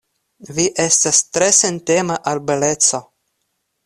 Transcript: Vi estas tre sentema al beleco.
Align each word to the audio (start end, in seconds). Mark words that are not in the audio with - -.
Vi 0.59 0.63
estas 0.83 1.19
tre 1.37 1.49
sentema 1.57 2.15
al 2.31 2.41
beleco. 2.47 3.01